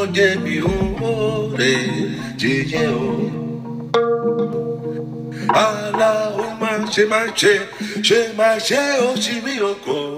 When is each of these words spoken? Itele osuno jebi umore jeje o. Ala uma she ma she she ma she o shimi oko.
Itele 0.00 0.06
osuno 0.06 0.06
jebi 0.06 0.60
umore 0.60 1.76
jeje 2.36 2.88
o. 2.88 3.30
Ala 5.52 6.30
uma 6.36 6.90
she 6.90 7.06
ma 7.06 7.26
she 7.34 7.60
she 8.02 8.32
ma 8.36 8.58
she 8.58 8.76
o 8.76 9.14
shimi 9.16 9.60
oko. 9.60 10.09